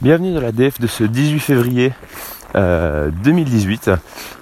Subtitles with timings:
[0.00, 1.92] Bienvenue dans la DF de ce 18 février
[2.54, 3.90] 2018.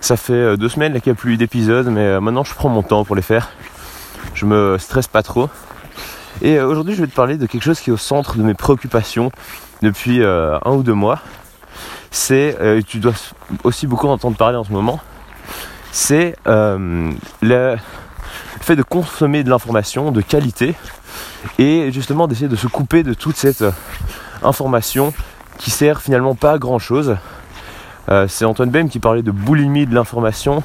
[0.01, 3.05] Ça fait deux semaines qu'il n'y a plus d'épisodes, mais maintenant je prends mon temps
[3.05, 3.51] pour les faire.
[4.35, 5.51] Je me stresse pas trop.
[6.43, 8.55] Et aujourd'hui, je vais te parler de quelque chose qui est au centre de mes
[8.55, 9.33] préoccupations
[9.83, 11.19] depuis un ou deux mois.
[12.13, 12.57] C'est,
[12.87, 13.15] tu dois
[13.65, 15.01] aussi beaucoup entendre parler en ce moment,
[15.91, 17.77] c'est le
[18.61, 20.77] fait de consommer de l'information de qualité
[21.59, 23.65] et justement d'essayer de se couper de toute cette
[24.45, 25.13] information
[25.63, 27.17] qui sert finalement pas à grand chose.
[28.09, 30.65] Euh, c'est Antoine Bem qui parlait de boulimie de l'information,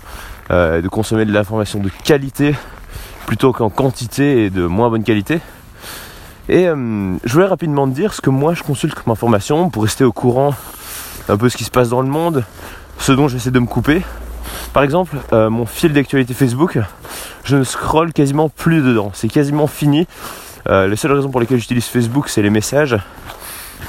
[0.50, 2.56] euh, de consommer de l'information de qualité
[3.28, 5.40] plutôt qu'en quantité et de moins bonne qualité.
[6.50, 9.84] Et euh, je voulais rapidement te dire ce que moi je consulte comme information pour
[9.84, 10.56] rester au courant
[11.30, 12.44] un peu ce qui se passe dans le monde,
[12.98, 14.02] ce dont j'essaie de me couper.
[14.74, 16.80] Par exemple, mon fil d'actualité Facebook,
[17.44, 19.12] je ne scrolle quasiment plus dedans.
[19.14, 20.08] C'est quasiment fini.
[20.70, 22.98] les seules raisons pour lesquelles j'utilise Facebook, c'est les messages.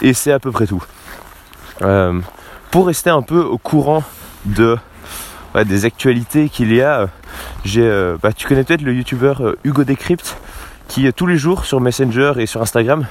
[0.02, 0.82] Et c'est à peu près tout.
[1.82, 2.20] Euh,
[2.70, 4.02] pour rester un peu au courant
[4.44, 4.76] de
[5.64, 7.08] des actualités qu'il y a,
[7.64, 10.36] j'ai, euh, bah, tu connais peut-être le youtubeur euh, Hugo Decrypt
[10.86, 13.06] qui tous les jours sur Messenger et sur Instagram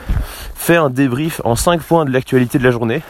[0.56, 3.02] fait un débrief en 5 points de l'actualité de la journée.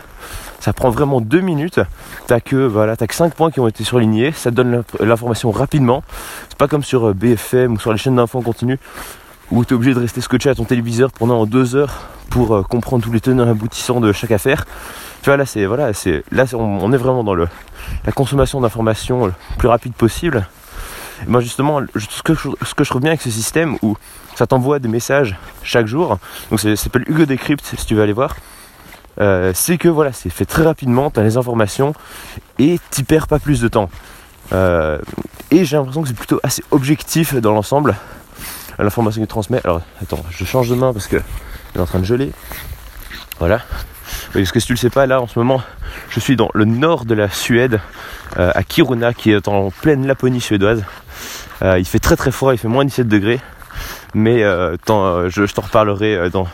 [0.60, 1.80] Ça prend vraiment 2 minutes.
[2.26, 4.32] T'as que voilà, t'as que 5 points qui ont été surlignés.
[4.32, 6.04] Ça donne l'information rapidement.
[6.50, 8.78] C'est pas comme sur BFM ou sur les chaînes d'infos en continu
[9.52, 13.04] où tu es obligé de rester scotché à ton téléviseur pendant 2 heures pour comprendre
[13.04, 14.66] tous les tenants aboutissants de chaque affaire.
[15.22, 17.48] Tu vois, là, c'est voilà, c'est là, on, est vraiment dans le,
[18.06, 20.48] la consommation d'informations le plus rapide possible.
[21.26, 23.98] Et moi, justement, ce, que je, ce que je trouve bien avec ce système où
[24.36, 26.20] ça t'envoie des messages chaque jour,
[26.52, 28.36] donc ça s'appelle Hugo Decrypt si tu veux aller voir.
[29.20, 31.94] Euh, c'est que voilà, c'est fait très rapidement, tu as les informations
[32.60, 33.90] et tu perds pas plus de temps.
[34.54, 35.00] Euh,
[35.50, 37.96] et j'ai l'impression que c'est plutôt assez objectif dans l'ensemble,
[38.84, 39.62] l'information qu'il transmet.
[39.64, 41.18] Alors attends, je change de main parce que
[41.74, 42.32] il est en train de geler.
[43.40, 43.62] Voilà.
[44.34, 45.62] Parce que si tu le sais pas, là en ce moment,
[46.10, 47.80] je suis dans le nord de la Suède,
[48.38, 50.84] euh, à Kiruna, qui est en pleine Laponie suédoise.
[51.62, 53.40] Euh, il fait très très froid, il fait moins 17 degrés.
[54.14, 56.48] Mais euh, je, t'en reparlerai dans,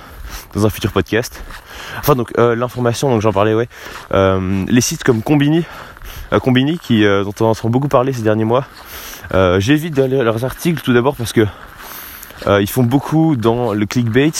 [0.55, 1.43] un futur podcast.
[1.99, 3.67] Enfin donc l'information, donc j'en parlais, ouais.
[4.11, 5.63] les sites comme Combini,
[6.41, 8.65] Combini qui dont on entend beaucoup parler ces derniers mois.
[9.59, 11.45] J'évite d'aller leurs articles tout d'abord parce que
[12.47, 14.31] ils font beaucoup dans le clickbait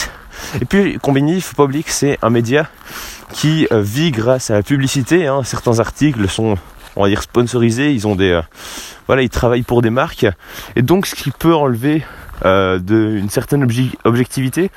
[0.62, 2.68] et puis Combini, il faut pas oublier que c'est un média
[3.32, 5.28] qui euh, vit grâce à la publicité.
[5.28, 5.42] Hein.
[5.44, 6.56] Certains articles sont,
[6.96, 7.92] on va dire, sponsorisés.
[7.92, 8.42] Ils ont des, euh,
[9.08, 10.26] voilà, ils travaillent pour des marques.
[10.76, 12.04] Et donc, ce qui peut enlever
[12.46, 13.68] euh, de, une certaine
[14.04, 14.72] objectivité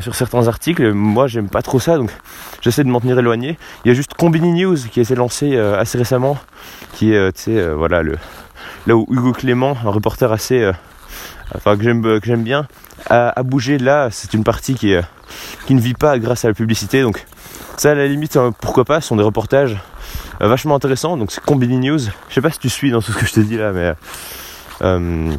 [0.00, 0.92] sur certains articles.
[0.92, 2.10] Moi, j'aime pas trop ça, donc
[2.60, 3.56] j'essaie de m'en tenir éloigné.
[3.84, 6.38] Il y a juste Combini News qui a été lancé assez récemment,
[6.92, 10.72] qui est, tu sais, voilà, là où Hugo Clément, un reporter assez
[11.54, 12.66] enfin que j'aime bien.
[13.08, 15.04] À, bouger là c'est une partie qui est,
[15.66, 17.02] qui ne vit pas grâce à la publicité.
[17.02, 17.24] Donc
[17.76, 19.76] ça à la limite hein, pourquoi pas ce sont des reportages
[20.42, 21.16] euh, vachement intéressants.
[21.16, 22.00] Donc c'est Combini News.
[22.28, 23.92] Je sais pas si tu suis dans tout ce que je te dis là mais
[24.82, 25.32] euh,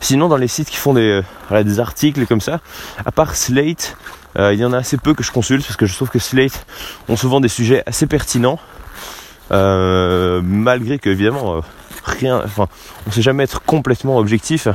[0.00, 2.60] sinon dans les sites qui font des, des articles comme ça
[3.04, 3.96] à part Slate
[4.38, 6.18] euh, il y en a assez peu que je consulte parce que je trouve que
[6.18, 6.64] Slate
[7.08, 8.58] ont souvent des sujets assez pertinents
[9.50, 11.62] malgré que évidemment
[12.04, 12.68] rien, enfin,
[13.06, 14.68] on sait jamais être complètement objectif.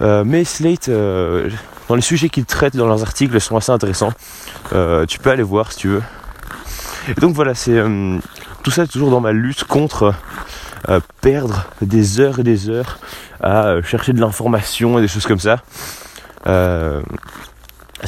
[0.00, 1.50] Euh, mais Slate, euh,
[1.88, 4.12] dans les sujets qu'ils traitent dans leurs articles, sont assez intéressants.
[4.72, 6.02] Euh, tu peux aller voir si tu veux.
[7.08, 7.82] Et donc voilà, c'est
[8.62, 10.14] tout ça toujours dans ma lutte contre
[11.20, 12.98] perdre des heures et des heures
[13.40, 15.62] à chercher de l'information et des choses comme ça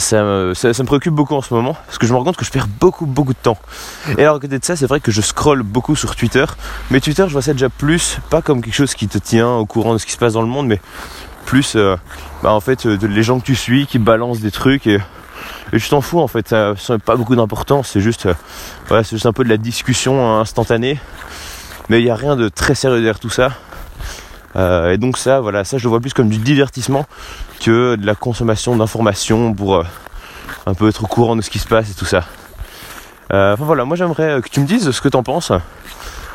[0.00, 2.50] ça me, préoccupe beaucoup en ce moment parce que je me rends compte que je
[2.50, 3.58] perds beaucoup beaucoup de temps.
[4.18, 6.44] Et alors à côté de ça, c'est vrai que je scrolle beaucoup sur Twitter,
[6.90, 9.66] mais Twitter, je vois ça déjà plus pas comme quelque chose qui te tient au
[9.66, 10.80] courant de ce qui se passe dans le monde, mais
[11.46, 11.96] plus euh,
[12.42, 14.98] bah, en fait de les gens que tu suis qui balancent des trucs et,
[15.72, 18.34] et je t'en fous en fait, ça n'a pas beaucoup d'importance, c'est juste euh,
[18.88, 20.98] voilà, c'est juste un peu de la discussion instantanée,
[21.88, 23.50] mais il n'y a rien de très sérieux derrière tout ça.
[24.56, 27.06] Euh, et donc ça, voilà, ça je le vois plus comme du divertissement
[27.60, 29.84] que de la consommation d'informations pour euh,
[30.66, 32.24] un peu être au courant de ce qui se passe et tout ça.
[33.32, 35.52] Euh, enfin voilà, moi j'aimerais que tu me dises ce que t'en penses.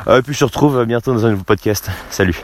[0.09, 1.89] et puis je te retrouve bientôt dans un nouveau podcast.
[2.09, 2.43] Salut